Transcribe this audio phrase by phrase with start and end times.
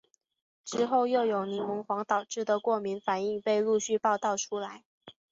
[0.65, 4.83] 之后又有柠檬黄导致的过敏反应被陆续报道出来。